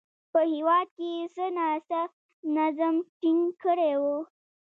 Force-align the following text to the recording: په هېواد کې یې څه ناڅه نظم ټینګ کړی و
په 0.33 0.41
هېواد 0.53 0.87
کې 0.95 1.07
یې 1.15 1.25
څه 1.35 1.45
ناڅه 1.57 2.01
نظم 2.55 2.95
ټینګ 3.19 3.43
کړی 3.63 3.93
و 4.01 4.03